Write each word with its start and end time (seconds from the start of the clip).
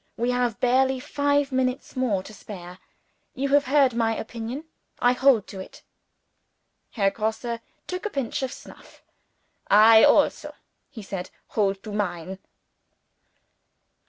We 0.17 0.31
have 0.31 0.59
barely 0.59 0.99
five 0.99 1.51
minutes 1.51 1.95
more 1.95 2.23
to 2.23 2.33
spare. 2.33 2.79
You 3.35 3.49
have 3.49 3.65
heard 3.65 3.93
my 3.93 4.15
opinion. 4.17 4.63
I 4.97 5.13
hold 5.13 5.45
to 5.49 5.59
it." 5.59 5.83
Herr 6.93 7.11
Grosse 7.11 7.59
took 7.85 8.07
a 8.07 8.09
pinch 8.09 8.41
of 8.41 8.51
snuff. 8.51 9.03
"I 9.67 10.03
also," 10.03 10.55
he 10.89 11.03
said, 11.03 11.29
"hold 11.49 11.83
to 11.83 11.91
mine." 11.91 12.39